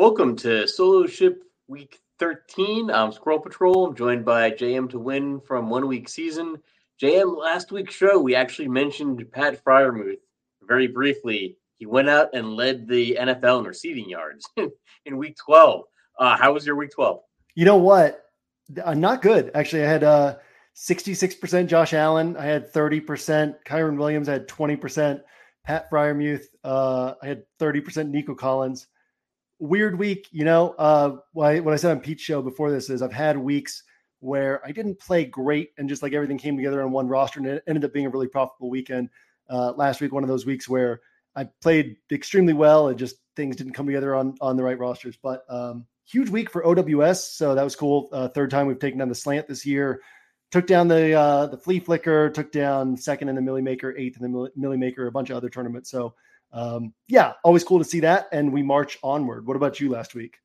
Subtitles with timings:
[0.00, 2.90] Welcome to Solo Ship Week 13.
[2.90, 3.86] I'm Squirrel Patrol.
[3.86, 6.56] I'm joined by JM to win from one week season.
[7.02, 10.16] JM, last week's show, we actually mentioned Pat Freiermuth
[10.62, 11.58] very briefly.
[11.76, 14.48] He went out and led the NFL in receiving yards
[15.04, 15.84] in week 12.
[16.18, 17.20] Uh, how was your week 12?
[17.54, 18.22] You know what?
[18.82, 19.50] Uh, not good.
[19.54, 20.36] Actually, I had uh,
[20.76, 22.38] 66% Josh Allen.
[22.38, 23.54] I had 30%.
[23.66, 25.20] Kyren Williams I had 20%.
[25.62, 28.86] Pat Freiermuth, uh, I had 30% Nico Collins
[29.60, 30.28] weird week.
[30.32, 33.84] You know, uh, what I, said on Pete's show before this is I've had weeks
[34.18, 37.48] where I didn't play great and just like everything came together on one roster and
[37.48, 39.10] it ended up being a really profitable weekend.
[39.48, 41.00] Uh, last week, one of those weeks where
[41.34, 45.16] I played extremely well and just things didn't come together on on the right rosters.
[45.20, 48.08] But um, huge week for OWS, so that was cool.
[48.12, 50.00] Uh, third time we've taken down the slant this year.
[50.50, 52.30] Took down the uh, the flea flicker.
[52.30, 55.36] Took down second in the millie maker, eighth in the millie maker, a bunch of
[55.36, 55.90] other tournaments.
[55.90, 56.14] So
[56.52, 58.28] um, yeah, always cool to see that.
[58.32, 59.46] And we march onward.
[59.46, 60.38] What about you last week?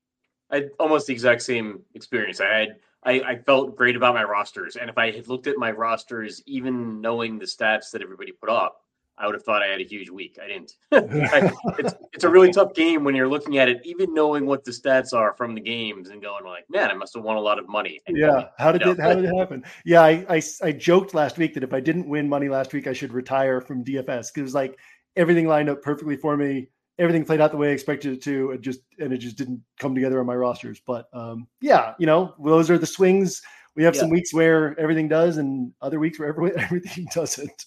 [0.51, 2.39] I had almost the exact same experience.
[2.39, 5.57] I had I, I, felt great about my rosters, and if I had looked at
[5.57, 8.81] my rosters, even knowing the stats that everybody put up,
[9.17, 10.37] I would have thought I had a huge week.
[10.43, 10.75] I didn't.
[10.91, 14.65] I, it's it's a really tough game when you're looking at it, even knowing what
[14.65, 17.41] the stats are from the games, and going like, man, I must have won a
[17.41, 18.01] lot of money.
[18.07, 19.63] And yeah, how did it how did it happen?
[19.85, 22.87] Yeah, I, I I joked last week that if I didn't win money last week,
[22.87, 24.77] I should retire from DFS because it was like
[25.15, 26.69] everything lined up perfectly for me.
[26.97, 28.51] Everything played out the way I expected it to.
[28.51, 30.81] It just and it just didn't come together on my rosters.
[30.85, 33.41] But um, yeah, you know, those are the swings.
[33.75, 34.01] We have yeah.
[34.01, 37.65] some weeks where everything does, and other weeks where everything doesn't.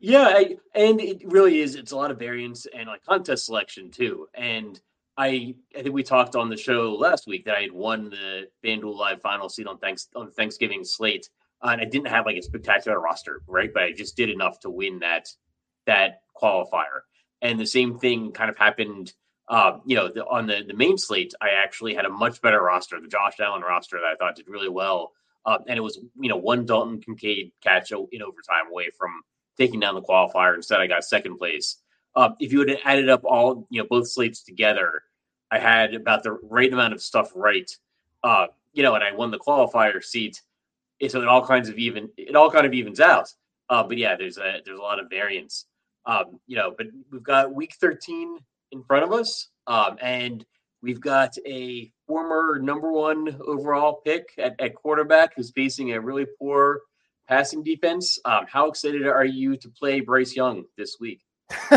[0.00, 1.74] Yeah, I, and it really is.
[1.74, 4.28] It's a lot of variance and like contest selection too.
[4.32, 4.80] And
[5.18, 8.48] I, I think we talked on the show last week that I had won the
[8.64, 11.28] FanDuel Live final seat on thanks on Thanksgiving slate,
[11.62, 13.70] and I didn't have like a spectacular roster, right?
[13.72, 15.28] But I just did enough to win that
[15.84, 17.02] that qualifier.
[17.42, 19.12] And the same thing kind of happened,
[19.48, 21.34] uh, you know, the, on the, the main slate.
[21.40, 24.48] I actually had a much better roster, the Josh Allen roster that I thought did
[24.48, 25.12] really well.
[25.46, 29.10] Uh, and it was, you know, one Dalton Kincaid catch in overtime away from
[29.56, 30.54] taking down the qualifier.
[30.54, 31.76] Instead, I got second place.
[32.14, 35.02] Uh, if you had added up all, you know, both slates together,
[35.50, 37.70] I had about the right amount of stuff right.
[38.22, 40.42] Uh, you know, and I won the qualifier seat.
[41.08, 43.32] So it all kinds of even, it all kind of evens out.
[43.70, 45.64] Uh, but yeah, there's a there's a lot of variance.
[46.06, 48.38] Um, you know, but we've got week 13
[48.72, 49.48] in front of us.
[49.66, 50.44] Um, and
[50.82, 56.26] we've got a former number one overall pick at, at quarterback who's facing a really
[56.38, 56.80] poor
[57.28, 58.18] passing defense.
[58.24, 61.20] Um, how excited are you to play Bryce Young this week?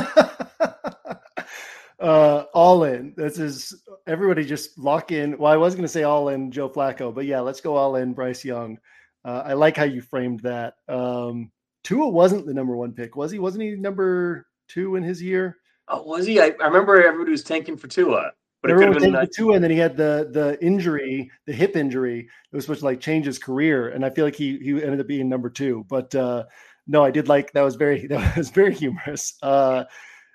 [1.99, 3.13] uh, all in.
[3.15, 5.37] This is everybody just lock in.
[5.37, 7.95] Well, I was going to say all in Joe Flacco, but yeah, let's go all
[7.95, 8.79] in Bryce Young.
[9.25, 10.75] Uh, I like how you framed that.
[10.87, 11.51] Um,
[11.83, 13.39] Tua wasn't the number one pick, was he?
[13.39, 15.57] Wasn't he number two in his year?
[15.87, 16.39] Oh, was he?
[16.39, 18.31] I, I remember everybody was tanking for Tua.
[18.61, 22.19] But Everyone was taking two, and then he had the the injury, the hip injury.
[22.21, 25.01] It was supposed to like change his career, and I feel like he he ended
[25.01, 25.85] up being number two.
[25.89, 26.45] But uh,
[26.87, 29.33] no, I did like that was very that was very humorous.
[29.43, 29.83] Uh,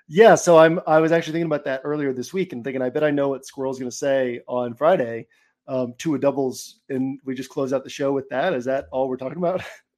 [0.07, 2.91] yeah, so I'm I was actually thinking about that earlier this week and thinking I
[2.91, 5.27] bet I know what Squirrel's going to say on Friday.
[5.67, 8.53] Um, of doubles, and we just close out the show with that.
[8.53, 9.61] Is that all we're talking about?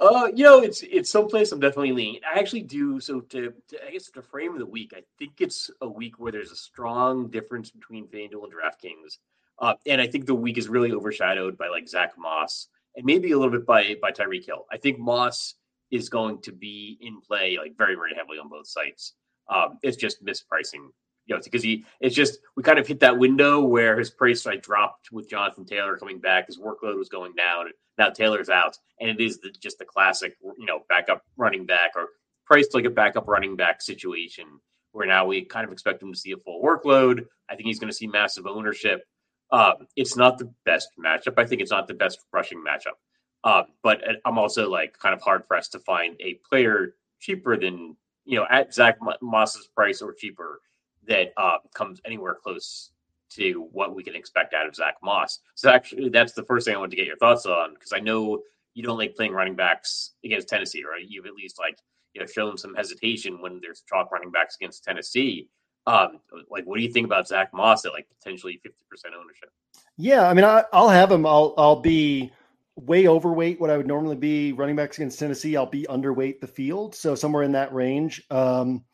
[0.00, 2.20] Uh, you know, it's it's someplace I'm definitely leaning.
[2.24, 2.98] I actually do.
[3.00, 6.32] So to, to I guess to frame the week, I think it's a week where
[6.32, 9.18] there's a strong difference between FanDuel and DraftKings,
[9.58, 13.32] uh, and I think the week is really overshadowed by like Zack Moss and maybe
[13.32, 14.64] a little bit by by Tyreek Hill.
[14.72, 15.56] I think Moss
[15.90, 19.12] is going to be in play like very very heavily on both sites.
[19.50, 20.88] Um, it's just mispricing
[21.30, 24.44] you know, because he it's just we kind of hit that window where his price
[24.44, 27.66] like dropped with Jonathan Taylor coming back, his workload was going down,
[27.98, 31.92] now Taylor's out, and it is the, just the classic, you know, backup running back
[31.94, 32.08] or
[32.44, 34.44] priced like a backup running back situation
[34.90, 37.24] where now we kind of expect him to see a full workload.
[37.48, 39.04] I think he's going to see massive ownership.
[39.52, 41.34] Um, it's not the best matchup.
[41.36, 42.98] I think it's not the best rushing matchup.
[43.44, 47.96] Um, but I'm also like kind of hard pressed to find a player cheaper than
[48.24, 50.60] you know at Zack Moss's price or cheaper
[51.10, 52.92] that uh, comes anywhere close
[53.30, 55.40] to what we can expect out of Zack Moss.
[55.54, 57.98] So actually, that's the first thing I want to get your thoughts on because I
[57.98, 58.40] know
[58.74, 61.04] you don't like playing running backs against Tennessee, right?
[61.06, 61.78] You've at least like
[62.14, 65.48] you know shown some hesitation when there's chalk running backs against Tennessee.
[65.86, 69.50] Um, like, what do you think about Zack Moss at like potentially fifty percent ownership?
[69.96, 71.26] Yeah, I mean, I, will have him.
[71.26, 72.32] I'll I'll be
[72.76, 75.56] way overweight what I would normally be running backs against Tennessee.
[75.56, 78.22] I'll be underweight the field, so somewhere in that range.
[78.30, 78.84] Um,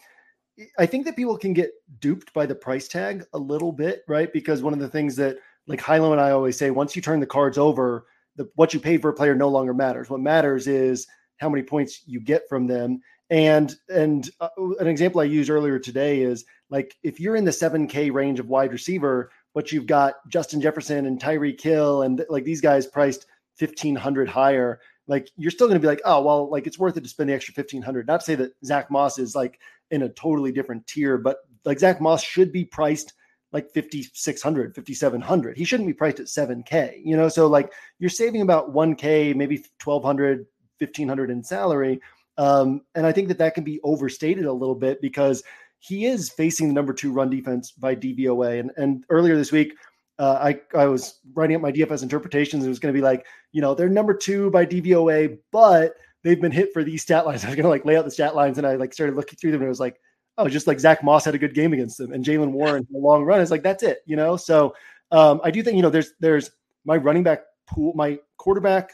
[0.79, 4.33] I think that people can get duped by the price tag a little bit, right?
[4.33, 5.37] Because one of the things that
[5.67, 8.07] like Hilo and I always say, once you turn the cards over,
[8.37, 10.09] the what you paid for a player no longer matters.
[10.09, 11.07] What matters is
[11.39, 13.01] how many points you get from them.
[13.31, 14.49] And and uh,
[14.79, 18.49] an example I used earlier today is like if you're in the 7K range of
[18.49, 23.27] wide receiver, but you've got Justin Jefferson and Tyreek Hill and like these guys priced
[23.59, 27.03] 1500 higher, like you're still going to be like, oh well, like it's worth it
[27.03, 28.07] to spend the extra 1500.
[28.07, 29.59] Not to say that Zack Moss is like
[29.91, 33.13] in a totally different tier, but like Zack Moss should be priced
[33.53, 37.29] like 5600 5700 he shouldn't be priced at 7k you know?
[37.29, 40.47] So like you're saving about 1k maybe 1200
[40.79, 42.01] 1500 in salary.
[42.39, 45.43] Um, and i think that that can be overstated a little bit because
[45.79, 49.73] he is facing the number two run defense by dvoa and, and earlier this week
[50.19, 52.65] uh, I, I was writing up my dfs interpretations.
[52.65, 56.41] It was going to be like you know they're number two by dvoa but they've
[56.41, 57.45] been hit for these stat lines.
[57.45, 59.53] I was gonna like lay out the stat lines, and I like started looking through
[59.53, 60.01] them, and it was like,
[60.39, 62.93] oh, just like Zack Moss had a good game against them, and Jaylen Warren in
[62.93, 64.37] the long run is like that's it, you know.
[64.37, 64.75] So
[65.11, 66.51] um, I do think you know there's there's
[66.85, 68.93] my running back pool, my quarterback,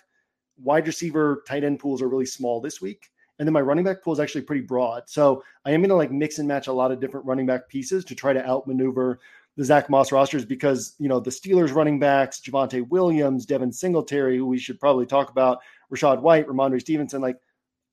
[0.63, 3.09] wide receiver, tight end pools are really small this week.
[3.39, 5.05] And then my running back pool is actually pretty broad.
[5.07, 7.69] So I am going to like mix and match a lot of different running back
[7.69, 9.21] pieces to try to outmaneuver
[9.57, 14.37] the Zack Moss rosters because, you know, the Steelers running backs, Javonte Williams, Devin Singletary,
[14.39, 15.59] who we should probably talk about,
[15.93, 17.37] Rachaad White, Rhamondre Stevenson, like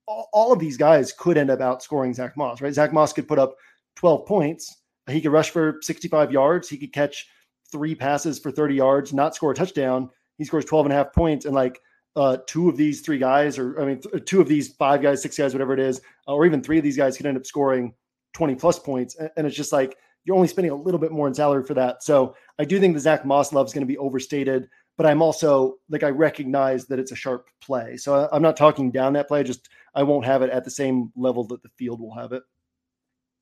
[0.07, 2.73] all, all, of these guys could end up outscoring Zack Moss, right?
[2.73, 3.55] Zack Moss could put up
[3.95, 4.81] 12 points.
[5.09, 6.69] He could rush for 65 yards.
[6.69, 7.27] He could catch
[7.71, 10.09] three passes for 30 yards, not score a touchdown.
[10.37, 11.45] He scores 12 and a half points.
[11.45, 11.79] And like
[12.15, 15.21] uh, two of these three guys, or I mean, th- two of these five guys,
[15.21, 17.45] six guys, whatever it is, uh, or even three of these guys could end up
[17.45, 17.93] scoring
[18.33, 19.15] 20 plus points.
[19.15, 21.73] And, and it's just like, you're only spending a little bit more in salary for
[21.75, 22.03] that.
[22.03, 24.69] So I do think the Zack Moss love is going to be overstated
[24.99, 27.95] but I'm also like I recognize that it's a sharp play.
[27.95, 29.43] So I'm not talking down that play.
[29.43, 32.43] Just I won't have it at the same level that the field will have it.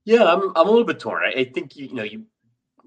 [0.05, 1.23] Yeah, I'm I'm a little bit torn.
[1.23, 2.25] I, I think you, you know you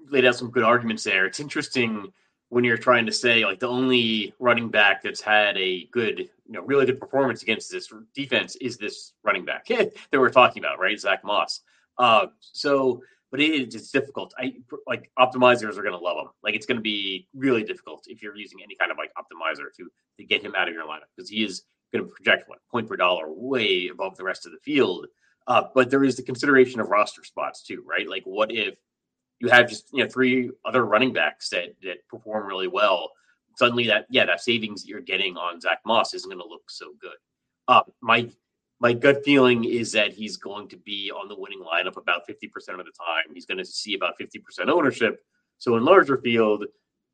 [0.09, 1.25] laid out some good arguments there.
[1.25, 2.13] It's interesting
[2.47, 6.53] when you're trying to say like the only running back that's had a good, you
[6.53, 10.79] know, really good performance against this defense is this running back that we're talking about,
[10.79, 10.97] right?
[10.97, 11.59] Zack Moss.
[11.97, 14.33] Uh, so but it is difficult.
[14.37, 16.31] I like optimizers are going to love him.
[16.43, 19.73] Like it's going to be really difficult if you're using any kind of like optimizer
[19.77, 22.59] to to get him out of your lineup because he is going to project what
[22.69, 25.07] point per dollar way above the rest of the field.
[25.47, 28.07] Uh, but there is the consideration of roster spots too, right?
[28.07, 28.75] Like what if
[29.39, 33.11] you have just you know three other running backs that that perform really well?
[33.55, 36.91] Suddenly that yeah that savings you're getting on Zack Moss isn't going to look so
[36.99, 37.15] good.
[37.67, 38.29] Uh, my
[38.81, 42.47] my gut feeling is that he's going to be on the winning lineup about 50%
[42.79, 43.31] of the time.
[43.31, 45.23] He's going to see about 50% ownership.
[45.59, 46.65] So in larger field,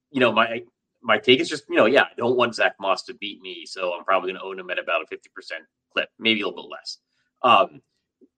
[0.09, 0.63] you know, my
[1.03, 3.65] my take is just, you know, yeah, I don't want Zack Moss to beat me.
[3.65, 5.19] So I'm probably going to own him at about a 50%
[5.91, 6.97] clip, maybe a little bit less.
[7.43, 7.81] Um,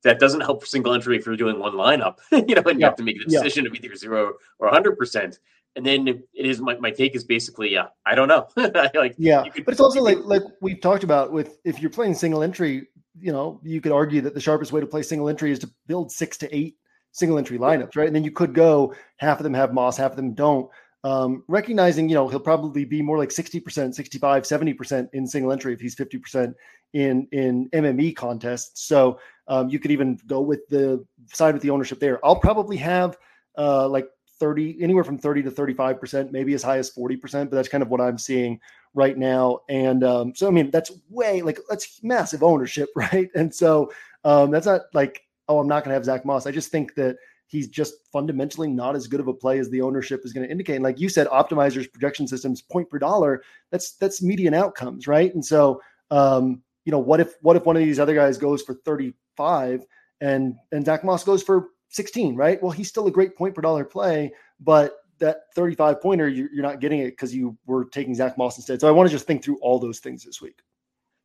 [0.03, 2.74] that doesn't help for single entry if you're doing one lineup, you know, and yeah.
[2.74, 3.69] you have to make a decision yeah.
[3.69, 5.38] of either zero or 100%
[5.75, 8.48] and then it is my, my take is basically yeah i don't know
[8.95, 12.15] like yeah could, but it's also like like we've talked about with if you're playing
[12.15, 12.88] single entry
[13.21, 15.71] you know, you could argue that the sharpest way to play single entry is to
[15.88, 16.75] build six to eight
[17.11, 18.07] single entry lineups, right?
[18.07, 20.69] And then you could go half of them have Moss, half of them don't.
[21.03, 25.73] Um, recognizing, you know, he'll probably be more like 60%, 65, 70% in single entry
[25.73, 26.53] if he's 50%
[26.93, 28.88] in in MME contests.
[28.88, 32.23] So um, you could even go with the side with the ownership there.
[32.25, 33.17] I'll probably have
[33.57, 34.07] uh, like
[34.39, 37.89] 30, anywhere from 30 to 35%, maybe as high as 40%, but that's kind of
[37.89, 38.60] what I'm seeing
[38.93, 39.60] right now.
[39.69, 43.29] And um, so, I mean, that's way like, that's massive ownership, right?
[43.36, 43.91] And so
[44.24, 46.46] um, that's not like, oh, I'm not going to have Zack Moss.
[46.48, 47.17] I just think that
[47.48, 50.51] he's just fundamentally not as good of a play as the ownership is going to
[50.51, 50.75] indicate.
[50.75, 55.34] And like you said, optimizers, projection systems, point per dollar, that's, that's median outcomes, right?
[55.34, 55.81] And so,
[56.12, 59.86] um, you know, what if, what if one of these other guys goes for 35
[60.22, 62.62] and, and Zack Moss goes for 16, right?
[62.62, 66.79] Well, he's still a great point per dollar play, but that 35 pointer, you're, not
[66.79, 68.79] getting it because you were taking Zack Moss instead.
[68.79, 70.60] So I want to just think through all those things this week.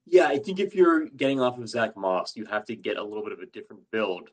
[0.06, 3.02] Yeah, I think if you're getting off of Zack Moss, you have to get a
[3.02, 4.30] little bit of a different build.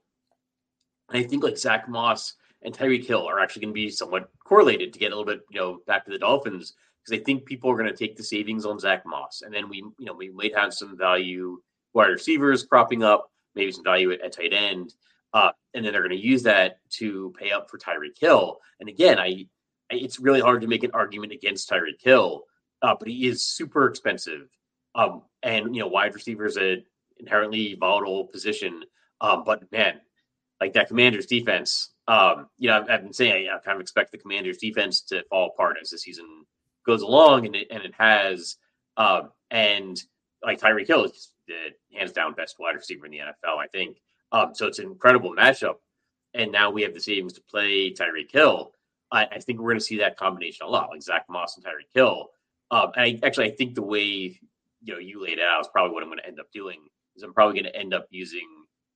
[1.09, 2.33] And I think like Zack Moss
[2.63, 5.41] and Tyreek Hill are actually going to be somewhat correlated to get a little bit,
[5.49, 6.73] you know, back to the Dolphins
[7.03, 9.69] because I think people are going to take the savings on Zack Moss, and then
[9.69, 11.59] we, you know, we might have some value
[11.93, 14.93] wide receivers cropping up, maybe some value at, at tight end.
[15.33, 18.59] Uh, and then they're going to use that to pay up for Tyreek Hill.
[18.79, 19.47] And again, I,
[19.91, 22.43] I, it's really hard to make an argument against Tyreek Hill,
[22.81, 24.49] uh, but he is super expensive.
[24.95, 26.83] Um, and you know, wide receiver is an
[27.17, 28.83] inherently volatile position.
[29.21, 30.01] Um, but man,
[30.59, 33.81] like that Commanders defense, um, you know, I've, I've been saying I, I, kind of
[33.81, 36.25] expect the Commanders defense to fall apart as the season
[36.85, 38.57] goes along, and it, and it has.
[38.97, 40.01] Um, and
[40.43, 43.97] like Tyreek Hill is the hands down best wide receiver in the NFL, I think.
[44.31, 45.75] Um, so it's an incredible matchup.
[46.33, 48.71] And now we have the savings to play Tyreek Hill.
[49.11, 51.65] I, I think we're going to see that combination a lot, like Zack Moss and
[51.65, 52.29] Tyreek Hill.
[52.71, 54.39] Um, and I, actually, I think the way
[54.83, 56.79] you know you laid it out is probably what I'm going to end up doing.
[57.15, 58.47] Is I'm probably going to end up using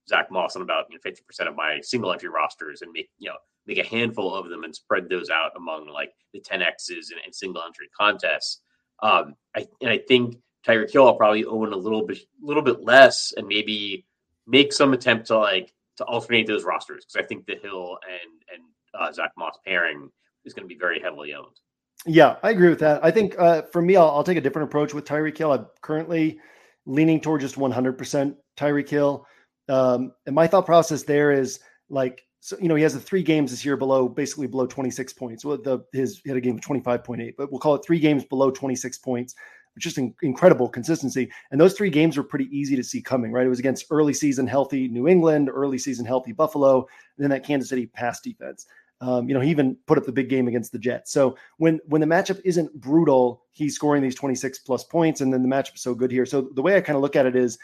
[0.07, 3.29] Zack Moss on about you know, 50% of my single entry rosters and make you
[3.29, 7.19] know make a handful of them and spread those out among like the 10x's and,
[7.25, 8.61] and single entry contests.
[9.01, 12.81] Um, I, and I think Tyreek Hill I'll probably own a little bit, little bit
[12.81, 14.05] less, and maybe
[14.47, 18.41] make some attempt to like to alternate those rosters because I think the Hill and
[18.53, 20.09] and uh, Zack Moss pairing
[20.45, 21.59] is going to be very heavily owned.
[22.05, 23.03] Yeah, I agree with that.
[23.03, 25.51] I think uh, for me, I'll, I'll, take a different approach with Tyreek Hill.
[25.51, 26.39] I'm currently
[26.85, 29.25] leaning toward just 100% Tyreek Hill.
[29.69, 31.59] Um, and my thought process there is
[31.89, 35.13] like, so, you know, he has the three games this year below, basically below 26
[35.13, 35.43] points.
[35.43, 38.23] Well, the his he had a game of 25.8, but we'll call it three games
[38.23, 39.33] below 26 points
[39.77, 41.31] just in, incredible consistency.
[41.51, 43.45] And those three games were pretty easy to see coming, right?
[43.45, 47.69] It was against early season healthy New England, early season healthy Buffalo, then that Kansas
[47.69, 48.65] City pass defense.
[49.01, 51.11] Um, you know, he even put up the big game against the Jets.
[51.11, 55.41] So when when the matchup isn't brutal, he's scoring these 26 plus points, and then
[55.41, 56.25] the matchup is so good here.
[56.25, 57.57] So the way I kind of look at it is,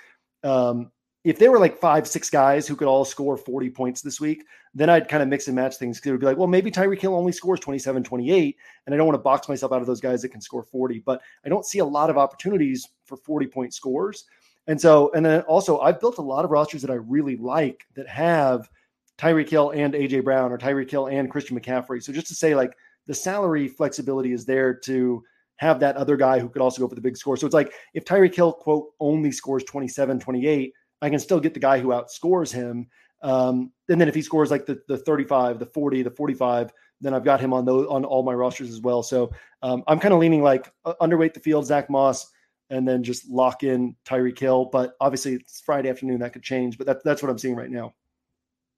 [0.43, 0.91] um,
[1.23, 4.43] if there were like five, six guys who could all score 40 points this week,
[4.73, 5.99] then I'd kind of mix and match things.
[6.03, 9.05] It would be like, well, maybe Tyreek Hill only scores 27, 28, and I don't
[9.05, 11.65] want to box myself out of those guys that can score 40, but I don't
[11.65, 14.25] see a lot of opportunities for 40 point scores.
[14.67, 17.85] And so, and then also, I've built a lot of rosters that I really like
[17.95, 18.69] that have
[19.17, 22.01] Tyreek Hill and AJ Brown or Tyreek Hill and Christian McCaffrey.
[22.01, 22.75] So just to say, like,
[23.07, 25.23] the salary flexibility is there to
[25.57, 27.37] have that other guy who could also go for the big score.
[27.37, 31.53] So it's like if Tyreek Hill, quote, only scores 27, 28, I can still get
[31.53, 32.87] the guy who outscores him.
[33.23, 37.13] Um, and then if he scores like the, the 35, the 40, the 45, then
[37.13, 39.03] I've got him on those on all my rosters as well.
[39.03, 39.31] So
[39.63, 42.31] um, I'm kind of leaning like uh, underweight the field, Zack Moss,
[42.69, 44.65] and then just lock in Tyreek Hill.
[44.65, 46.77] But obviously it's Friday afternoon, that could change.
[46.77, 47.93] But that, that's what I'm seeing right now.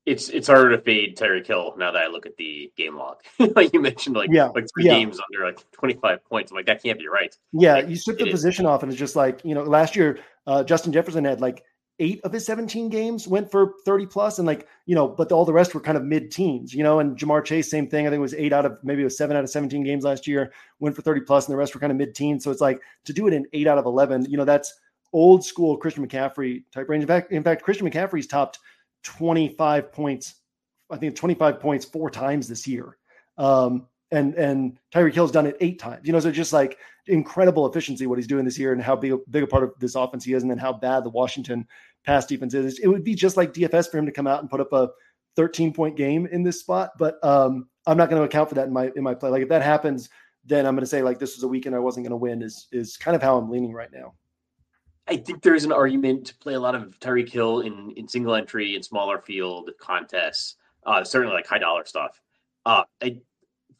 [0.06, 3.22] It's it's harder to fade Tyreek Hill now that I look at the game log.
[3.56, 4.96] like you mentioned, like yeah, like three yeah.
[4.96, 6.52] games under like 25 points.
[6.52, 7.34] I'm like that can't be right.
[7.54, 8.70] Yeah, like, you took the position is.
[8.70, 11.64] off, and it's just like you know last year uh, Justin Jefferson had like
[12.00, 15.46] eight of his 17 games went for 30 plus and like you know but all
[15.46, 18.18] the rest were kind of mid-teens you know and ja'marr chase same thing i think
[18.18, 20.52] it was eight out of maybe it was seven out of 17 games last year
[20.80, 23.14] went for 30 plus and the rest were kind of mid-teens so it's like to
[23.14, 24.74] do it in eight out of 11 you know that's
[25.14, 28.60] old school christian mccaffrey type range in fact in fact christian mccaffrey's topped
[29.04, 30.36] 25 points
[30.90, 32.98] i think 25 points four times this year
[33.38, 36.06] um and and Tyreek Hill's done it eight times.
[36.06, 39.14] You know, so just like incredible efficiency what he's doing this year and how big
[39.30, 41.68] big a part of this offense he is, and then how bad the Washington
[42.06, 42.80] pass defense is.
[42.80, 44.90] It would be just like DFS for him to come out and put up a
[45.36, 48.68] 13 point game in this spot, but um, I'm not going to account for that
[48.68, 49.30] in my in my play.
[49.30, 50.10] Like if that happens,
[50.46, 52.42] then I'm going to say like this was a weekend I wasn't going to win.
[52.42, 54.14] Is is kind of how I'm leaning right now.
[55.08, 58.36] I think there's an argument to play a lot of Tyreek Hill in in single
[58.36, 60.56] entry and smaller field contests.
[60.86, 62.22] Uh, certainly like high dollar stuff.
[62.66, 63.18] Uh, I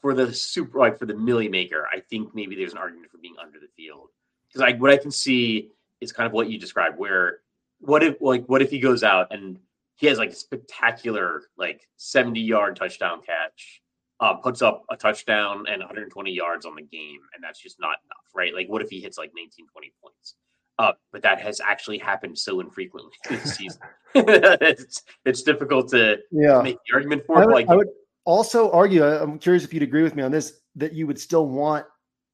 [0.04, 3.20] for the super like for the millie maker, I think maybe there's an argument for
[3.20, 4.10] being under the field
[4.50, 7.40] because I what I can see is kind of what you described, where
[7.80, 9.58] what if like what if he goes out and
[9.96, 13.82] he has like a spectacular like 70 yard touchdown catch,
[14.20, 17.98] uh, puts up a touchdown and 120 yards on the game, and that's just not
[18.04, 18.54] enough, right?
[18.54, 20.36] Like, what if he hits like 19, 20 points?
[20.80, 23.80] Uh, but that has actually happened so infrequently this season.
[24.16, 26.62] it's, it's difficult to yeah.
[26.62, 27.46] make the argument for I it.
[27.46, 27.88] would, Like, I would
[28.26, 31.48] also argue, I'm curious if you'd agree with me on this, that you would still
[31.48, 31.86] want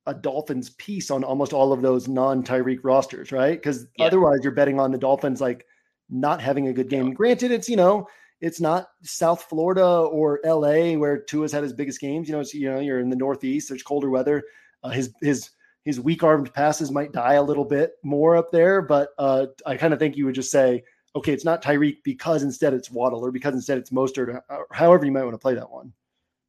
[0.05, 3.57] a Dolphins piece on almost all of those non Tyreek rosters, right?
[3.57, 4.05] Because Yeah.
[4.05, 5.65] otherwise you're betting on the Dolphins like
[6.09, 7.13] not having a good game.
[7.13, 8.07] Granted, it's, you know,
[8.41, 12.27] it's not South Florida or LA where Tua's had his biggest games.
[12.27, 14.43] You know, it's, you know, you're in the Northeast, there's colder weather.
[14.81, 15.49] Uh, his, his,
[15.83, 19.75] his weak armed passes might die a little bit more up there, but uh, I
[19.75, 20.83] kind of think you would just say,
[21.19, 25.05] okay, it's not Tyreek because instead it's Waddle or because instead it's Mostert, or however
[25.05, 25.93] you might want to play that one.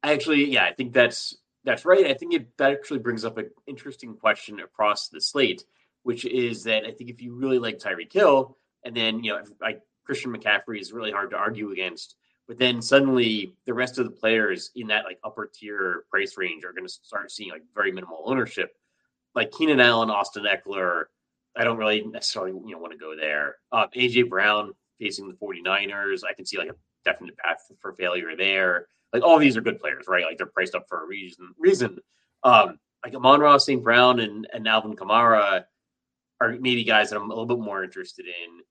[0.03, 2.07] actually, yeah, I think that's that's right.
[2.07, 5.65] I think it that actually brings up an interesting question across the slate,
[6.03, 9.41] which is that I think if you really like Tyreek Hill, and then you know,
[9.61, 12.15] like Christian McCaffrey is really hard to argue against,
[12.47, 16.63] but then suddenly the rest of the players in that like upper tier price range
[16.63, 18.75] are going to start seeing like very minimal ownership,
[19.35, 21.05] like Keenan Allen, Austin Ekeler.
[21.57, 23.55] I don't really necessarily you know want to go there.
[23.71, 28.35] Uh, AJ Brown facing the 49ers, I can see like a definite path for failure
[28.37, 30.23] there like all these are good players, right?
[30.25, 31.53] Like they're priced up for a reason.
[31.59, 31.97] Reason,
[32.43, 33.83] um, like Amon Ross, St.
[33.83, 35.65] Brown, and and Alvin Kamara
[36.39, 38.61] are maybe guys that I'm a little bit more interested in.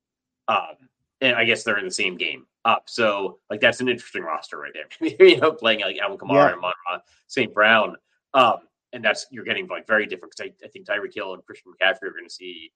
[0.54, 0.88] Um,
[1.20, 4.58] and I guess they're in the same game up, so like that's an interesting roster
[4.58, 5.16] right there.
[5.28, 6.46] you know, playing like Alvin Kamara Yeah.
[6.48, 7.52] and Amon Ross, St.
[7.52, 7.96] Brown,
[8.32, 8.56] um,
[8.92, 11.72] and that's you're getting like very different because I, I think Tyreek Hill and Christian
[11.72, 12.72] McCaffrey are going to see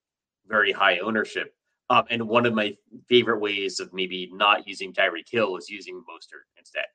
[0.47, 1.53] very high ownership.
[1.89, 2.75] Um, and one of my
[3.07, 6.85] favorite ways of maybe not using Tyreek Hill is using Mostert instead.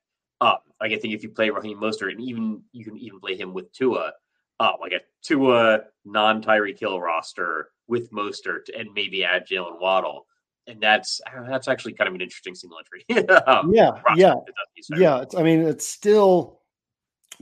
[0.40, 3.36] Um, like I think if you play Raheem Mostert, and even you can even play
[3.36, 4.12] him with Tua,
[4.58, 10.26] uh, like a Tua non Tyreek Hill roster with Mostert, and maybe add Jaylen Waddle,
[10.66, 13.28] and that's know, that's actually kind of an interesting single entry.
[13.46, 15.00] um, Yeah, yeah, if it doesn't use Tyreek.
[15.00, 15.20] yeah.
[15.20, 16.59] It's, I mean, it's still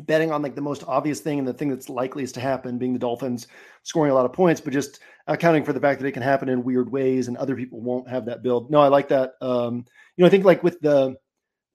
[0.07, 2.93] betting on like the most obvious thing and the thing that's likeliest to happen, being
[2.93, 3.49] the Dolphins
[3.83, 6.49] scoring a lot of points, but just accounting for the fact that it can happen
[6.49, 8.71] in weird ways and other people won't have that build.
[8.71, 9.33] No, I like that.
[9.40, 9.85] Um,
[10.17, 11.17] you know, I think like with the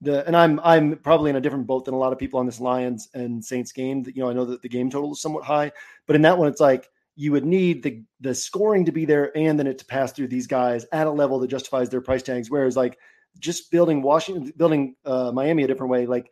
[0.01, 2.45] the and I'm I'm probably in a different boat than a lot of people on
[2.45, 4.03] this Lions and Saints game.
[4.03, 5.71] That you know, I know that the game total is somewhat high,
[6.05, 9.35] but in that one, it's like you would need the the scoring to be there
[9.37, 12.23] and then it to pass through these guys at a level that justifies their price
[12.23, 12.49] tags.
[12.49, 12.97] Whereas like
[13.39, 16.29] just building Washington, building uh, Miami a different way, like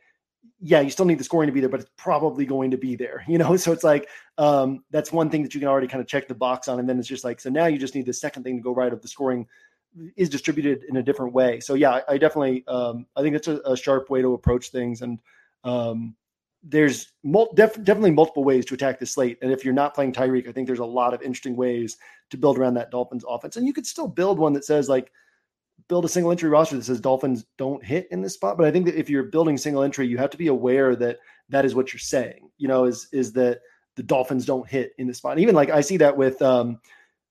[0.59, 2.95] yeah, you still need the scoring to be there, but it's probably going to be
[2.95, 3.57] there, you know?
[3.57, 6.35] So it's like, um, that's one thing that you can already kind of check the
[6.35, 6.79] box on.
[6.79, 8.73] And then it's just like, so now you just need the second thing to go
[8.73, 9.47] right of the scoring
[10.15, 11.59] is distributed in a different way.
[11.59, 15.01] So yeah, I, definitely, um, I think that's a, a sharp way to approach things.
[15.01, 15.19] And,
[15.63, 16.15] um,
[16.63, 19.39] there's mul- def- definitely multiple ways to attack the slate.
[19.41, 21.97] And if you're not playing Tyreek, I think there's a lot of interesting ways
[22.29, 23.57] to build around that Dolphins offense.
[23.57, 25.11] And you could still build one that says like,
[25.91, 28.55] build a single entry roster that says Dolphins don't hit in this spot.
[28.55, 31.17] But I think that if you're building single entry, you have to be aware that
[31.49, 32.49] that is what you're saying.
[32.57, 33.59] You know, is is that
[33.97, 35.33] the Dolphins don't hit in this spot.
[35.33, 36.79] And even like I see that with um,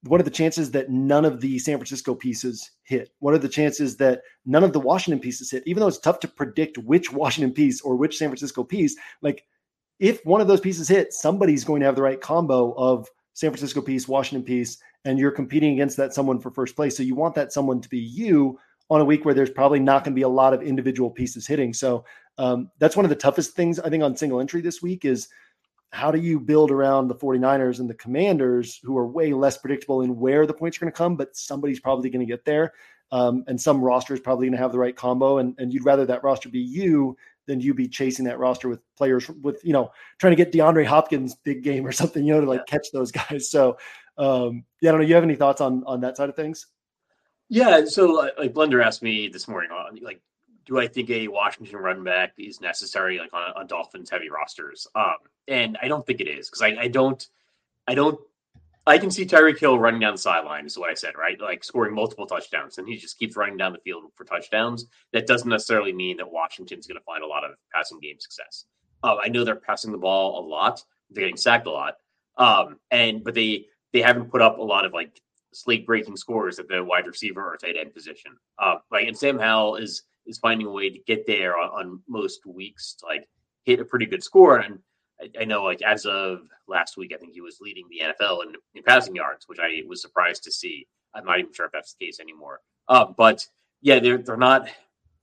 [0.03, 3.15] what are the chances that none of the San Francisco pieces hit?
[3.21, 5.63] What are the chances that none of the Washington pieces hit?
[5.65, 9.43] Even though it's tough to predict which Washington piece or which San Francisco piece, like
[10.01, 13.53] if one of those pieces hit, somebody's going to have the right combo of San
[13.53, 16.97] Francisco piece, Washington piece, and you're competing against that someone for first place.
[16.97, 18.59] So you want that someone to be you
[18.91, 21.47] on a week where there's probably not going to be a lot of individual pieces
[21.47, 21.73] hitting.
[21.73, 22.05] So
[22.39, 25.29] um, that's one of the toughest things I think on single entry this week is
[25.93, 30.03] how do you build around the 49ers and the commanders who are way less predictable
[30.03, 32.73] in where the points are going to come, but somebody's probably going to get there.
[33.13, 35.39] Um, and some roster is probably going to have the right combo.
[35.39, 38.81] And, and you'd rather that roster be you than you be chasing that roster with
[38.97, 42.41] players with, you know, trying to get DeAndre Hopkins big game or something, you know,
[42.41, 43.51] to like catch those guys.
[43.51, 43.77] So,
[44.21, 45.07] um, yeah, I don't know.
[45.07, 46.67] You have any thoughts on, on that side of things?
[47.49, 50.21] Yeah, so like Blender asked me this morning, uh, like,
[50.67, 54.87] do I think a Washington run back is necessary, like on, on Dolphins heavy rosters?
[54.95, 55.17] Um,
[55.49, 57.27] and I don't think it is because I, I don't,
[57.89, 58.21] I don't,
[58.87, 61.41] I can see Tyreek Hill running down the sideline is what I said, right?
[61.41, 64.87] Like scoring multiple touchdowns, and he just keeps running down the field for touchdowns.
[65.13, 68.67] That doesn't necessarily mean that Washington's going to find a lot of passing game success.
[69.03, 71.95] Uh, I know they're passing the ball a lot, they're getting sacked a lot,
[72.37, 75.21] um, and but they they haven't put up a lot of like
[75.53, 78.33] slate breaking scores at the wide receiver or tight end position.
[78.59, 82.01] Uh, like, and Sam Howell is is finding a way to get there on, on
[82.09, 83.29] most weeks to like
[83.65, 84.59] hit a pretty good score.
[84.59, 84.79] And
[85.21, 88.45] I, I know, like as of last week, I think he was leading the NFL
[88.45, 90.87] in, in passing yards, which I was surprised to see.
[91.15, 92.61] I'm not even sure if that's the case anymore.
[92.89, 93.45] Uh, but
[93.81, 94.69] yeah, they're they're not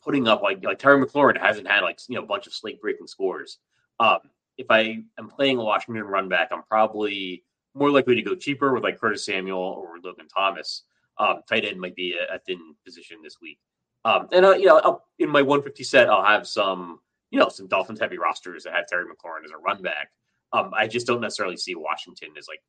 [0.03, 2.81] putting up like like Terry McLaurin hasn't had like you know a bunch of slate
[2.81, 3.59] breaking scores.
[3.99, 4.19] Um,
[4.57, 7.43] if I am playing a Washington run back, I'm probably
[7.77, 10.83] more likely to go cheaper with like Curtis Samuel or Logan Thomas.
[11.19, 13.59] Um, tight end might be a, a thin position this week.
[14.05, 16.99] Um, and uh, you know, I'll, in my 150 set, I'll have some
[17.31, 20.09] you know some Dolphins heavy rosters that have Terry McLaurin as a run back.
[20.53, 22.61] Um, I just don't necessarily see Washington as like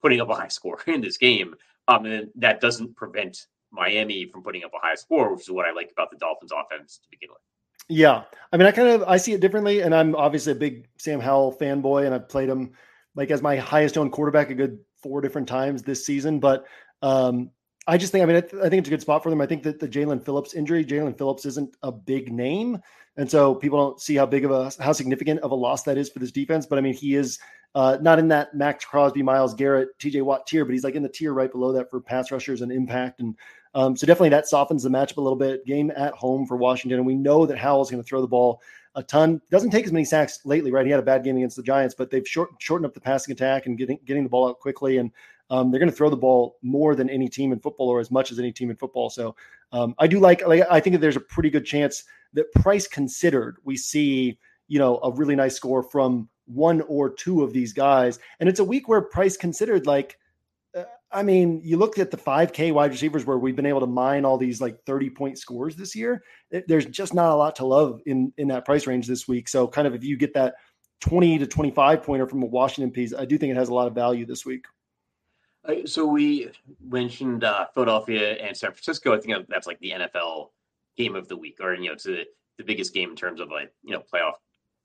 [0.00, 1.54] putting up a high score in this game.
[1.88, 5.66] Um, and that doesn't prevent Miami from putting up a high score, which is what
[5.66, 7.40] I like about the Dolphins offense to begin with.
[7.88, 8.24] Yeah.
[8.52, 11.20] I mean, I kind of I see it differently, and I'm obviously a big Sam
[11.20, 12.72] Howell fanboy, and I've played him
[13.18, 16.38] like as my highest owned quarterback a good four different times this season.
[16.38, 16.66] But
[17.02, 17.50] um,
[17.88, 19.40] I just think, I mean, I, th- I, think it's a good spot for them.
[19.40, 22.78] I think that the Jaelan Phillips injury, Jaelan Phillips isn't a big name.
[23.16, 25.98] And so people don't see how big of a, how significant of a loss that
[25.98, 26.64] is for this defense.
[26.64, 27.40] But I mean, he is
[27.74, 31.02] uh, not in that Maxx Crosby, Myles Garrett, TJ Watt tier, but he's like in
[31.02, 33.18] the tier right below that for pass rushers and impact.
[33.18, 33.34] And
[33.74, 35.66] um, so definitely that softens the matchup a little bit.
[35.66, 36.98] Game at home for Washington.
[37.00, 38.60] And we know that Howell's going to throw the ball
[38.98, 39.40] a ton.
[39.50, 40.84] Doesn't take as many sacks lately, right?
[40.84, 43.30] He had a bad game against the Giants, but they've short, shortened up the passing
[43.32, 44.98] attack and getting getting the ball out quickly.
[44.98, 45.12] And
[45.50, 48.10] um, they're going to throw the ball more than any team in football, or as
[48.10, 49.08] much as any team in football.
[49.08, 49.36] So
[49.72, 52.88] um, I do like, like I think that there's a pretty good chance that price
[52.88, 57.72] considered, we see you know a really nice score from one or two of these
[57.72, 60.18] guys, and it's a week where price considered like.
[61.10, 63.86] Uh, I mean, you look at the 5K wide receivers where we've been able to
[63.86, 66.22] mine all these like 30 point scores this year.
[66.50, 69.48] There's just not a lot to love in in that price range this week.
[69.48, 70.54] So, kind of if you get that
[71.00, 73.86] 20 to 25 pointer from a Washington piece, I do think it has a lot
[73.86, 74.64] of value this week.
[75.84, 76.50] So we
[76.82, 79.14] mentioned uh, Philadelphia and San Francisco.
[79.14, 80.48] I think that's like the NFL
[80.96, 82.24] game of the week, or you know, it's the,
[82.56, 84.34] the biggest game in terms of like you know playoff.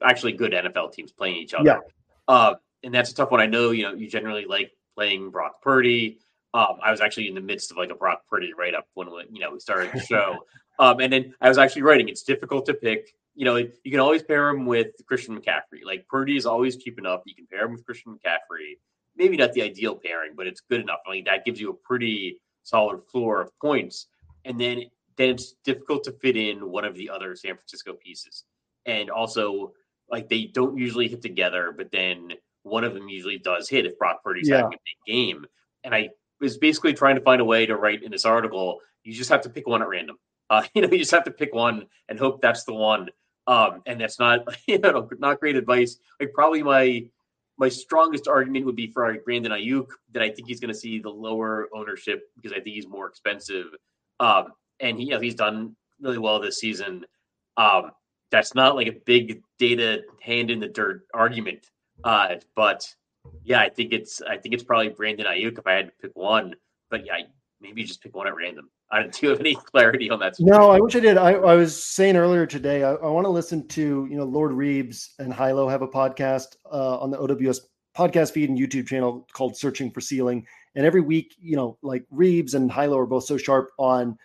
[0.04, 1.66] Actually, good NFL teams playing each other.
[1.66, 1.80] Yeah.
[2.28, 3.40] Uh, and that's a tough one.
[3.40, 6.20] I know you know you generally like playing Brock Purdy.
[6.54, 9.08] Um, I was actually in the midst of like a Brock Purdy write up when
[9.32, 10.46] you know we started the show,
[10.80, 12.10] um, and then I was actually writing.
[12.10, 13.14] It's difficult to pick.
[13.36, 15.84] You know, you can always pair him with Christian McCaffrey.
[15.84, 17.24] Like Purdy is always keeping up.
[17.26, 18.76] You can pair him with Christian McCaffrey
[19.16, 21.00] maybe not the ideal pairing, but it's good enough.
[21.08, 24.08] I mean, that gives you a pretty solid floor of points.
[24.46, 24.84] And then
[25.16, 28.46] then it's difficult to fit in one of the other San Francisco pieces.
[28.88, 29.74] And also,
[30.10, 33.98] like they don't usually hit together, but then one of them usually does hit if
[33.98, 34.58] Brock Purdy's yeah.
[34.58, 35.46] having a big game.
[35.84, 39.14] And I was basically trying to find a way to write in this article, you
[39.14, 40.18] just have to pick one at random.
[40.50, 43.10] Uh, you know, you just have to pick one and hope that's the one.
[43.46, 45.98] Um, and that's not, you know, not great advice.
[46.20, 47.06] Like probably my
[47.58, 51.00] my strongest argument would be for Brandon Aiyuk that I think he's going to see
[51.00, 53.68] the lower ownership because I think he's more expensive.
[54.20, 57.06] Um, and he, you know, he's done really well this season.
[57.56, 57.92] Um,
[58.32, 61.68] that's not like a big data hand in the dirt argument.
[62.04, 62.88] Uh, but
[63.44, 66.12] yeah, I think it's I think it's probably Brandon Aiyuk if I had to pick
[66.16, 66.56] one.
[66.90, 67.20] But yeah,
[67.62, 68.70] maybe just pick one at random.
[68.92, 70.36] I don't do you have any clarity on that.
[70.40, 71.18] No, I wish I did.
[71.18, 74.52] I, I was saying earlier today, I, I want to listen to, you know, Lord
[74.52, 77.62] Reeves and Hilo have a podcast uh, on the OWS
[77.98, 80.46] podcast feed and YouTube channel called Searching for Ceiling.
[80.76, 84.18] And every week, you know, like Reeves and Hilo are both so sharp on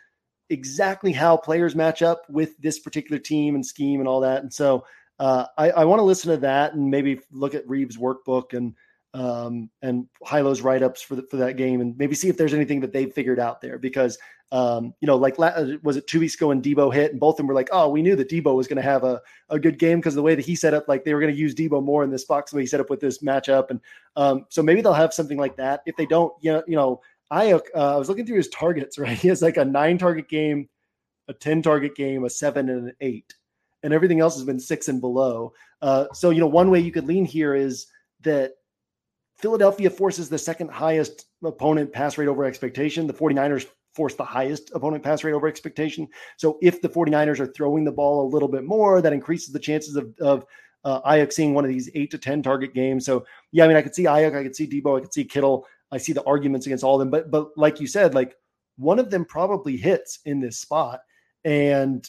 [0.51, 4.43] exactly how players match up with this particular team and scheme and all that.
[4.43, 4.85] And so
[5.19, 8.75] uh, I, I want to listen to that and maybe look at Reeves' workbook and
[9.15, 12.55] um, and Hilo's write ups for the, for that game, and maybe see if there's
[12.55, 13.79] anything that they've figured out there.
[13.79, 14.19] Because
[14.51, 17.35] um, you know, like uh, was it two weeks ago when Deebo hit, and both
[17.35, 19.59] of them were like, "Oh, we knew that Deebo was going to have a, a
[19.59, 21.55] good game because the way that he set up, like they were going to use
[21.55, 23.81] Deebo more in this box, the way he set up with this matchup, and
[24.17, 25.83] um, so maybe they'll have something like that.
[25.85, 27.01] If they don't, you know, you know,
[27.31, 29.19] I uh, I was looking through his targets, right?
[29.19, 30.69] He has like a nine target game,
[31.29, 33.35] a ten target game, a seven, and an eight,
[33.83, 35.53] and everything else has been six and below.
[35.83, 37.87] Uh, so you know, one way you could lean here is
[38.23, 38.55] that
[39.37, 43.07] Philadelphia forces the second highest opponent pass rate over expectation.
[43.07, 46.09] The 49ers force the highest opponent pass rate over expectation.
[46.37, 49.59] So if the 49ers are throwing the ball a little bit more, that increases the
[49.59, 50.45] chances of, of
[50.85, 53.05] uh, Aiyuk seeing one of these eight to 10 target games.
[53.07, 55.25] So, yeah, I mean, I could see Aiyuk, I could see Deebo, I could see
[55.25, 55.67] Kittle.
[55.91, 57.11] I see the arguments against all of them.
[57.11, 58.37] But, but like you said, like
[58.77, 61.01] one of them probably hits in this spot.
[61.45, 62.09] And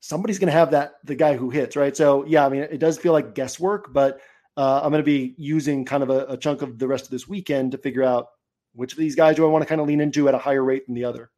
[0.00, 1.96] somebody's going to have that, the guy who hits, right?
[1.96, 4.20] So, yeah, I mean, it does feel like guesswork, but
[4.56, 7.10] uh, I'm going to be using kind of a, a, chunk of the rest of
[7.10, 8.28] this weekend to figure out
[8.74, 10.64] which of these guys do I want to kind of lean into at a higher
[10.64, 11.30] rate than the other.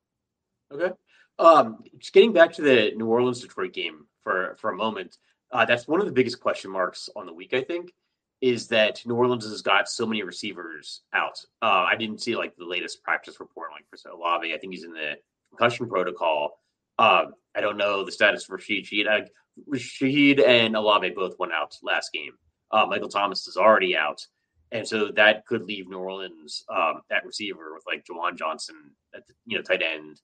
[0.72, 0.92] Okay.
[1.38, 5.16] Um, just getting back to the New Orleans Detroit game for for a moment.
[5.50, 7.54] Uh, that's one of the biggest question marks on the week.
[7.54, 7.92] I think
[8.40, 11.38] is that New Orleans has got so many receivers out.
[11.60, 14.52] Uh, I didn't see like the latest practice report like for Olave.
[14.52, 15.16] I think he's in the
[15.50, 16.58] concussion protocol.
[17.00, 17.24] Uh,
[17.56, 19.28] I don't know the status for Rashid Shaheed.
[19.72, 22.32] Shaheed and Olave both went out last game.
[22.70, 24.24] Uh, Michael Thomas is already out.
[24.70, 28.76] And so that could leave New Orleans um, at receiver with like Juwan Johnson
[29.14, 30.20] at the, you know tight end,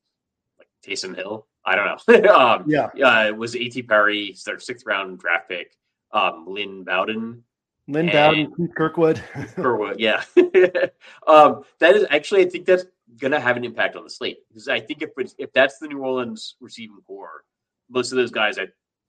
[0.59, 1.47] like Taysom Hill.
[1.65, 2.31] I don't know.
[2.33, 3.83] um, yeah, uh, it was A.T.
[3.83, 5.73] Perry, their sixth round draft pick.
[6.13, 7.43] Um, Lynn Bowden,
[7.89, 9.23] Lynn Bowden, Keith Kirkwood,
[9.55, 10.23] Kirkwood, yeah.
[11.27, 12.85] um, that is actually, I think that's
[13.19, 15.89] going to have an impact on the slate because I think if if that's the
[15.89, 17.45] New Orleans receiving core,
[17.91, 18.69] most of those guys are,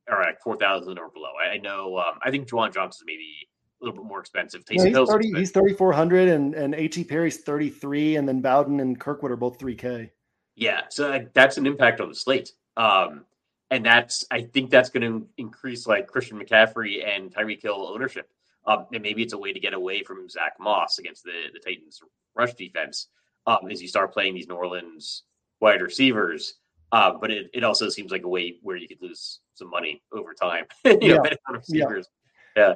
[0.10, 1.32] are at four thousand or below.
[1.44, 1.98] I, I know.
[1.98, 3.48] Um, I think Juwan Johnson is maybe
[3.82, 4.64] a little bit more expensive.
[4.70, 7.04] Yeah, he's, 30, he's 3,400 and, and A.T.
[7.04, 10.10] Perry's 33, and then Bowden and Kirkwood are both 3K.
[10.56, 12.52] Yeah, so like, that's an impact on the slate.
[12.76, 13.26] Um,
[13.70, 18.30] and that's, I think that's going to increase like Christian McCaffrey and Tyreek Hill ownership.
[18.66, 21.60] Um, and maybe it's a way to get away from Zack Moss against the, the
[21.60, 22.02] Titans
[22.36, 23.08] rush defense
[23.48, 25.24] um, as you start playing these New Orleans
[25.60, 26.56] wide receivers.
[26.92, 30.02] Uh, but it, it also seems like a way where you could lose some money
[30.14, 30.66] over time.
[30.86, 31.16] you yeah.
[31.16, 32.08] know, receivers.
[32.56, 32.70] Yeah.
[32.70, 32.74] yeah.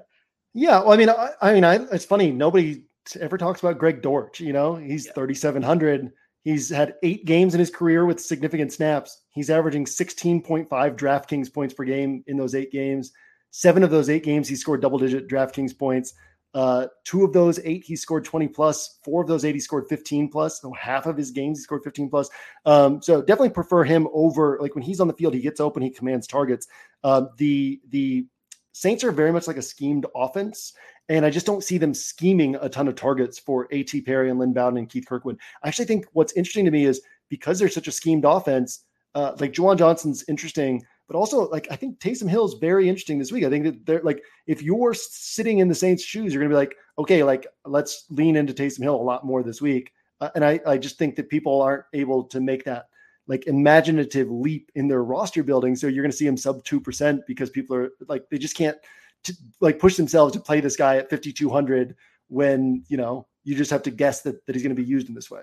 [0.54, 2.30] Yeah, well, I mean, I, I mean, I, it's funny.
[2.30, 2.84] Nobody
[3.20, 4.42] ever talks about Greg Dortch.
[4.42, 5.14] You know, he's yeah.
[5.14, 6.12] 3,700.
[6.44, 9.22] He's had eight games in his career with significant snaps.
[9.30, 13.12] He's averaging 16.5 DraftKings points per game in those eight games.
[13.52, 16.14] Seven of those eight games, he scored double digit DraftKings points.
[16.54, 19.00] Uh, two of those eight, he scored 20 plus.
[19.04, 20.62] Four of those eight, he scored 15 plus.
[20.62, 22.30] So half of his games, he scored 15 plus.
[22.66, 25.82] Um, so definitely prefer him over like when he's on the field, he gets open,
[25.82, 26.68] he commands targets.
[27.04, 28.26] Uh, the the
[28.74, 30.74] Saints are very much like a schemed offense.
[31.10, 34.02] And I just don't see them scheming a ton of targets for A.T.
[34.02, 35.38] Perry and Lynn Bowden and Keith Kirkwood.
[35.62, 39.36] I actually think what's interesting to me is because they're such a schemed offense, uh,
[39.40, 43.34] like Juwan Johnson's interesting, but also like I think Taysom Hill is very interesting this
[43.34, 43.43] week.
[43.43, 46.56] I think that they're like if you're sitting in the Saints' shoes, you're gonna be
[46.56, 49.91] like, okay, like let's lean into Taysom Hill a lot more this week.
[50.21, 52.86] Uh, and I, I just think that people aren't able to make that
[53.28, 55.76] like imaginative leap in their roster building.
[55.76, 58.78] So you're going to see him sub 2% because people are like, they just can't
[59.24, 61.95] t- like push themselves to play this guy at 5,200
[62.28, 65.10] when, you know, you just have to guess that, that he's going to be used
[65.10, 65.41] in this way.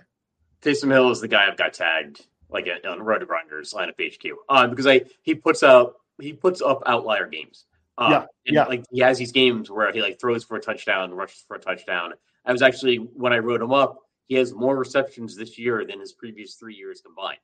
[0.62, 4.86] Taysom Hill is the guy I've got tagged like on RotoGrinders lineup HQ um, because
[4.86, 7.66] I, he puts out, he puts up outlier games.
[7.98, 8.64] Um, yeah, and yeah.
[8.64, 11.60] Like he has these games where he like throws for a touchdown, rushes for a
[11.60, 12.12] touchdown.
[12.46, 16.00] I was actually when I wrote him up, he has more receptions this year than
[16.00, 17.38] his previous three years combined.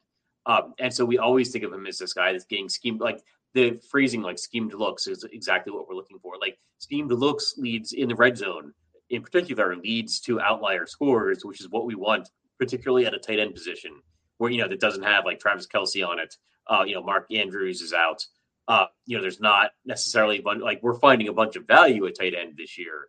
[0.47, 3.01] Um, and so we always think of him as this guy that's getting schemed.
[3.01, 3.21] Like
[3.55, 6.35] the phrasing, like schemed looks, is exactly what we're looking for.
[6.41, 8.73] Like schemed looks leads in the red zone,
[9.11, 13.41] in particular, leads to outlier scores, which is what we want, particularly at a tight
[13.41, 14.03] end position
[14.39, 16.35] where you know that doesn't have like Travis Kelce on it.
[16.67, 18.25] Uh, you know, Mark Andrews is out.
[18.67, 22.19] Uh, you know, there's not necessarily bunch, like we're finding a bunch of value at
[22.19, 23.09] tight end this year.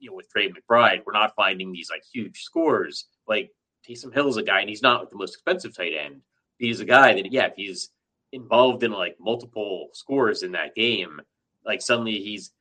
[0.00, 3.06] You know, with Trey McBride, we're not finding these like huge scores.
[3.28, 3.50] Like
[3.88, 6.22] Taysom Hill is a guy, and he's not the most expensive tight end
[6.58, 7.90] he's a guy that yeah, if he's
[8.32, 11.20] involved in like multiple scores in that game,
[11.64, 12.52] like suddenly he's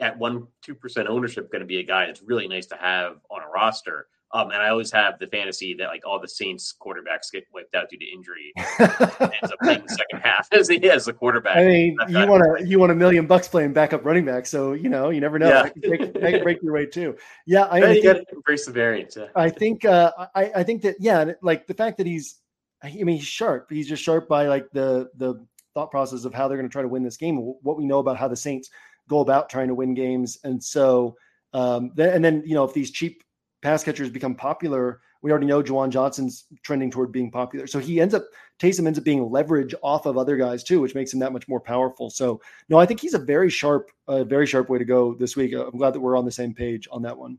[0.00, 3.16] at one two percent ownership going to be a guy that's really nice to have
[3.30, 4.06] on a roster.
[4.32, 7.74] Um, and I always have the fantasy that like all the Saints quarterbacks get wiped
[7.74, 11.56] out due to injury, ends up playing the second half as he is a quarterback.
[11.56, 14.74] I mean, you want to you want a million bucks playing backup running back, so
[14.74, 15.48] you know you never know.
[15.48, 15.70] Yeah.
[15.88, 17.16] Break, break, break, your way too.
[17.46, 19.16] Yeah, I, I to embrace the variance.
[19.16, 19.26] Yeah.
[19.34, 22.40] I think uh, I I think that yeah, like the fact that he's
[22.82, 23.68] I mean, he's sharp.
[23.70, 26.82] He's just sharp by like the the thought process of how they're going to try
[26.82, 28.70] to win this game, what we know about how the Saints
[29.08, 31.16] go about trying to win games, and so
[31.52, 33.22] um, and then you know if these cheap
[33.62, 37.66] pass catchers become popular, we already know Juwan Johnson's trending toward being popular.
[37.66, 38.24] So he ends up
[38.58, 41.48] Taysom ends up being leverage off of other guys too, which makes him that much
[41.48, 42.10] more powerful.
[42.10, 45.36] So no, I think he's a very sharp, a very sharp way to go this
[45.36, 45.54] week.
[45.54, 47.38] I'm glad that we're on the same page on that one.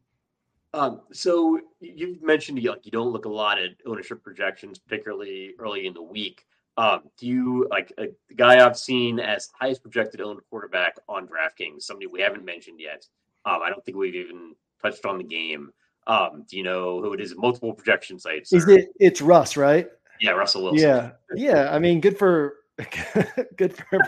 [0.74, 5.56] Um, so you've mentioned you, like you don't look a lot at ownership projections, particularly
[5.60, 6.46] early in the week.
[6.78, 11.82] Um, do you like a, guy I've seen as highest projected owned quarterback on DraftKings?
[11.82, 13.06] Somebody we haven't mentioned yet.
[13.46, 15.72] Um, I don't think we've even touched on the game.
[16.10, 17.36] Um, do you know who it is?
[17.38, 18.52] Multiple projection sites.
[18.52, 18.90] Is it?
[19.00, 19.88] It's Russ, right?
[20.20, 20.82] Yeah, Russell Wilson.
[20.82, 21.74] Yeah, yeah.
[21.74, 22.56] I mean, good for
[23.58, 24.00] good for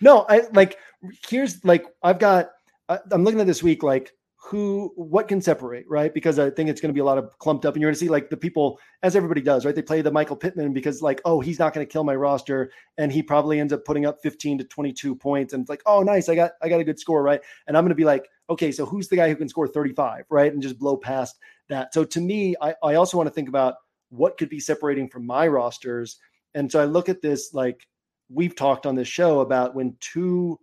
[0.00, 0.76] no, I like.
[1.28, 2.50] Here's like I've got.
[2.88, 4.12] I, I'm looking at this week like
[4.42, 6.14] who what can separate right?
[6.14, 7.94] Because i think it's going to be a lot of clumped up and you're going
[7.94, 9.74] to see like the people as everybody does right?
[9.74, 12.72] They play the michael pittman because like oh he's not going to kill my roster
[12.96, 16.02] and he probably ends up putting up 15 to 22 points and it's like oh
[16.02, 17.40] nice i got i got a good score right?
[17.66, 20.24] And i'm going to be like okay so who's the guy who can score 35
[20.30, 20.52] right?
[20.52, 21.92] And just blow past that.
[21.92, 23.74] So to me i, I also want to think about
[24.08, 26.18] what could be separating from my rosters
[26.54, 27.86] and so i look at this like
[28.30, 30.58] we've talked on this show about when two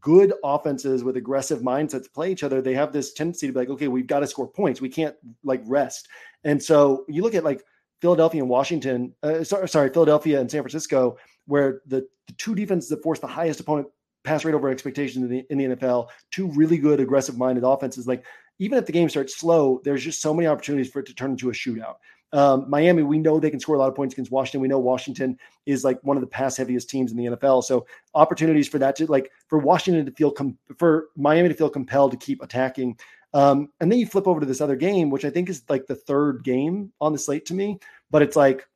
[0.00, 3.70] good offenses with aggressive mindsets play each other, they have this tendency to be like,
[3.70, 4.80] okay, we've got to score points.
[4.80, 6.08] We can't like rest.
[6.44, 7.62] And so you look at like
[8.00, 12.90] Philadelphia and Washington, uh, sorry, sorry, Philadelphia and San Francisco, where the, the two defenses
[12.90, 13.88] that force the highest opponent
[14.24, 18.06] pass rate over expectations in the, in the NFL, two really good aggressive minded offenses.
[18.06, 18.24] Like
[18.58, 21.32] even if the game starts slow, there's just so many opportunities for it to turn
[21.32, 21.96] into a shootout.
[22.32, 24.60] Um, Miami, we know they can score a lot of points against Washington.
[24.60, 27.64] We know Washington is like one of the pass heaviest teams in the NFL.
[27.64, 31.70] So opportunities for that to like for Washington to feel com- for Miami to feel
[31.70, 32.98] compelled to keep attacking.
[33.32, 35.86] Um, and then you flip over to this other game, which I think is like
[35.86, 37.78] the third game on the slate to me,
[38.10, 38.66] but it's like,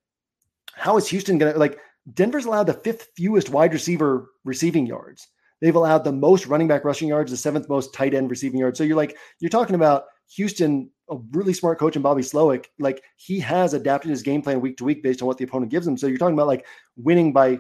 [0.75, 1.79] how is Houston to like?
[2.15, 5.29] Denver's allowed the fifth fewest wide receiver receiving yards.
[5.61, 8.79] They've allowed the most running back rushing yards, the seventh most tight end receiving yards.
[8.79, 12.67] So you're like, you're talking about Houston, a really smart coach and Bobby Slowik.
[12.79, 15.71] Like he has adapted his game plan week to week based on what the opponent
[15.71, 15.97] gives him.
[15.97, 17.59] So you're talking about like winning by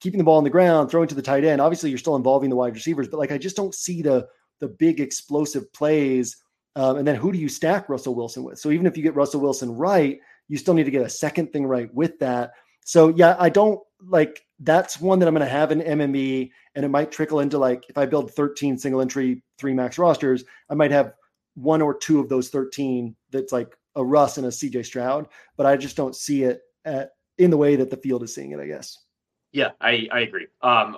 [0.00, 1.60] keeping the ball on the ground, throwing to the tight end.
[1.60, 4.26] Obviously, you're still involving the wide receivers, but like I just don't see the
[4.60, 6.36] the big explosive plays.
[6.76, 8.58] Um, and then who do you stack Russell Wilson with?
[8.58, 11.52] So even if you get Russell Wilson right, you still need to get a second
[11.52, 12.52] thing right with that.
[12.84, 16.84] So yeah, I don't like that's one that I'm going to have in MME, and
[16.84, 20.74] it might trickle into like if I build 13 single entry three max rosters, I
[20.74, 21.12] might have
[21.54, 25.66] one or two of those 13 that's like a Russ and a CJ Stroud, but
[25.66, 28.60] I just don't see it at, in the way that the field is seeing it.
[28.60, 28.98] I guess.
[29.52, 30.46] Yeah, I I agree.
[30.62, 30.96] Um,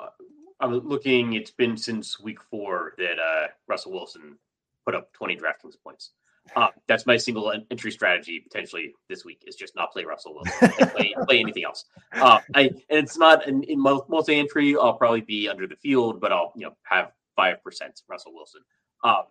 [0.60, 1.34] I'm looking.
[1.34, 4.38] It's been since week four that uh, Russell Wilson
[4.84, 6.12] put up 20 DraftKings points.
[6.54, 10.88] Uh, that's my single entry strategy potentially this week is just not play Russell Wilson,
[10.90, 11.86] play, play anything else.
[12.12, 14.76] Uh, I and it's not in, in multi entry.
[14.76, 18.60] I'll probably be under the field, but I'll you know have five percent Russell Wilson.
[19.02, 19.24] Um,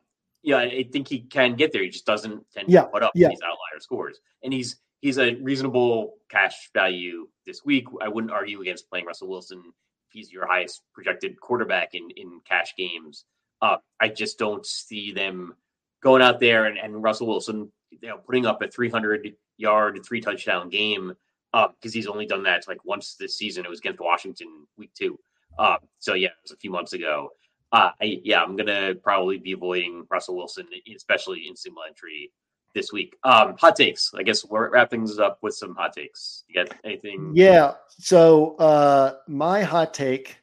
[0.45, 1.81] yeah, I think he can get there.
[1.81, 3.29] He just doesn't tend yeah, to put up yeah.
[3.29, 7.87] these outlier scores, and he's he's a reasonable cash value this week.
[7.99, 12.41] I wouldn't argue against playing Russell Wilson if he's your highest projected quarterback in in
[12.47, 13.25] cash games.
[13.59, 15.55] Uh, I just don't see them
[16.03, 20.21] going out there and, and Russell Wilson, you know, putting up a 300 yard, three
[20.21, 21.15] touchdown game
[21.51, 23.65] because uh, he's only done that like once this season.
[23.65, 25.17] It was against Washington week two.
[25.57, 27.29] Uh, so yeah, it was a few months ago.
[27.71, 32.31] Uh, I, yeah, I'm gonna probably be avoiding Russell Wilson, especially in single entry
[32.73, 33.15] this week.
[33.23, 34.11] Um, hot takes.
[34.15, 36.43] I guess we're wrap things up with some hot takes.
[36.47, 37.31] You got anything?
[37.33, 37.73] Yeah.
[37.89, 40.37] So uh, my hot take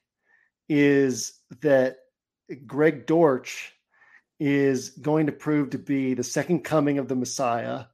[0.69, 1.99] is that
[2.67, 3.73] Greg Dortch
[4.41, 7.85] is going to prove to be the second coming of the Messiah.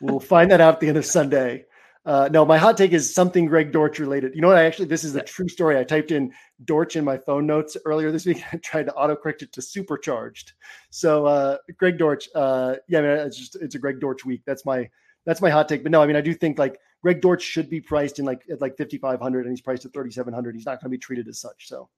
[0.00, 1.64] We'll find that out at the end of Sunday.
[2.04, 4.34] Uh, no, my hot take is something Greg Dortch related.
[4.34, 4.58] You know what?
[4.58, 5.78] I actually, this is a true story.
[5.78, 6.32] I typed in
[6.64, 8.42] Dortch in my phone notes earlier this week.
[8.52, 10.52] I tried to autocorrect it to supercharged.
[10.90, 14.42] So, uh, Greg Dortch, uh, yeah, I mean, it's just, it's a Greg Dortch week.
[14.44, 14.88] That's my,
[15.24, 15.82] that's my hot take.
[15.82, 18.42] But no, I mean, I do think like Greg Dortch should be priced in like,
[18.50, 20.54] at like 5,500 and he's priced at 3,700.
[20.54, 21.68] He's not going to be treated as such.
[21.68, 21.88] So,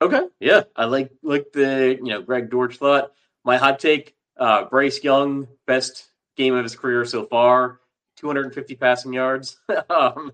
[0.00, 0.22] okay.
[0.40, 0.62] Yeah.
[0.74, 3.12] I like, like the, you know, Greg Dortch thought
[3.44, 7.80] my hot take: uh, Bryce Young, best game of his career so far.
[8.22, 9.58] 250 passing yards,
[9.90, 10.32] um,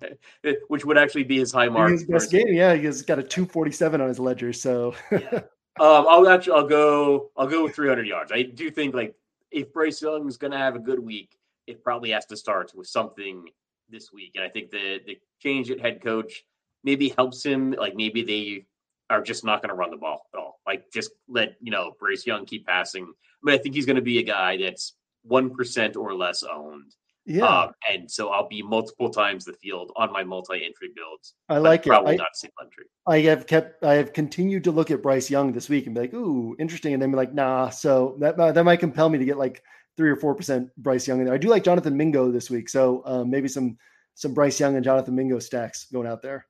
[0.68, 1.90] which would actually be his high mark.
[1.90, 2.74] His best game, yeah.
[2.74, 4.53] He's got a 247 on his ledger.
[4.53, 5.18] So, yeah.
[5.81, 8.31] um, I'll actually I'll go I'll go with 300 yards.
[8.31, 9.14] I do think like
[9.51, 12.72] if Bryce Young is going to have a good week, it probably has to start
[12.74, 13.46] with something
[13.88, 14.33] this week.
[14.35, 16.44] And I think the the change at head coach
[16.85, 17.72] maybe helps him.
[17.72, 18.66] Like maybe they
[19.09, 20.61] are just not going to run the ball at all.
[20.66, 23.11] Like just let you know Bryce Young keep passing.
[23.42, 26.94] But I think he's going to be a guy that's one percent or less owned.
[27.28, 31.34] Yeah, um, and so I'll be multiple times the field on my multi-entry builds.
[31.50, 31.90] I like it.
[31.90, 32.86] Probably I, not single entry.
[33.06, 33.84] I have kept.
[33.84, 36.94] I have continued to look at Bryce Young this week and be like, "Ooh, interesting,"
[36.94, 39.62] and then be like, "Nah." So that that might compel me to get like
[39.94, 41.34] three or four percent Bryce Young in there.
[41.34, 43.76] I do like Jonathan Mingo this week, so um, maybe some
[44.14, 46.46] some Bryce Young and Jonathan Mingo stacks going out there.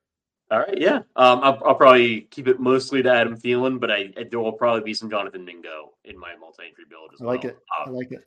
[0.51, 0.99] All right, yeah.
[1.17, 4.53] Um, I'll, I'll, probably keep it mostly to Adam Thielen, but I, I, there will
[4.53, 7.35] probably be some Jonathan Mingo in my multi-entry build as I well.
[7.35, 7.57] like it.
[7.79, 8.25] Um, I like it.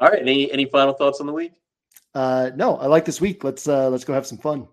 [0.00, 0.20] All right.
[0.20, 1.52] Any any final thoughts on the week?
[2.14, 3.44] Uh, no, I like this week.
[3.44, 4.66] Let's uh, let's go have some fun.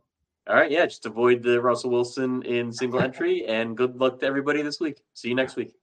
[0.48, 0.86] All right, yeah.
[0.86, 5.04] Just avoid the Russell Wilson in single entry, and good luck to everybody this week.
[5.14, 5.74] See you next week.